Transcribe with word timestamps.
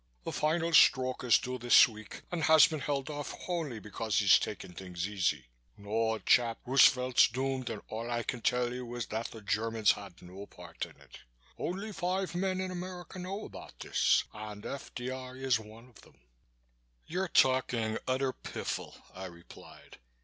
The 0.23 0.31
final 0.31 0.73
stroke 0.73 1.23
is 1.23 1.37
due 1.37 1.59
this 1.59 1.87
week 1.87 2.23
and 2.31 2.45
has 2.45 2.65
been 2.65 2.79
held 2.79 3.07
off 3.11 3.35
only 3.47 3.77
because 3.77 4.17
he's 4.17 4.39
taking 4.39 4.73
things 4.73 5.07
easy. 5.07 5.45
No, 5.77 5.91
old 5.91 6.25
chap, 6.25 6.57
Roosevelt's 6.65 7.27
doomed 7.27 7.69
and 7.69 7.83
all 7.87 8.09
I 8.09 8.23
can 8.23 8.41
tell 8.41 8.73
you 8.73 8.95
is 8.95 9.05
that 9.05 9.27
the 9.27 9.41
Germans 9.41 9.91
had 9.91 10.19
no 10.23 10.47
part 10.47 10.87
in 10.87 10.97
it. 10.99 11.19
Only 11.55 11.91
five 11.93 12.33
men 12.33 12.59
in 12.59 12.71
America 12.71 13.19
know 13.19 13.45
about 13.45 13.77
this, 13.79 14.23
and 14.33 14.65
F.D.R. 14.65 15.35
is 15.37 15.59
one 15.59 15.89
of 15.89 16.01
them." 16.01 16.19
"You're 17.05 17.27
talking 17.27 17.99
utter 18.07 18.33
piffle," 18.33 18.95
I 19.13 19.25
replied. 19.25 19.99